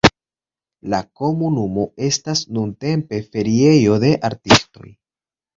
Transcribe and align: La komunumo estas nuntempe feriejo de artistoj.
La 0.93 1.01
komunumo 1.19 1.83
estas 2.09 2.43
nuntempe 2.57 3.23
feriejo 3.29 4.03
de 4.07 4.13
artistoj. 4.33 4.91